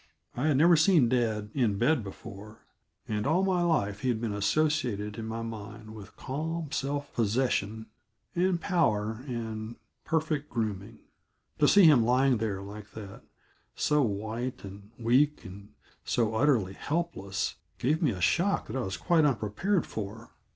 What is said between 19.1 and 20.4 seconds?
unprepared for.